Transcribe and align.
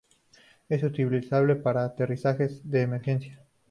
Es 0.67 0.81
utilizable 0.81 1.57
para 1.57 1.83
aterrizajes 1.85 2.67
de 2.71 2.81
emergencia. 2.81 3.39